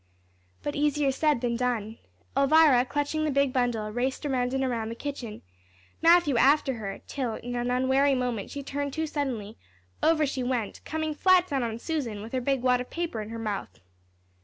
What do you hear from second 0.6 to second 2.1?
But easier said than done.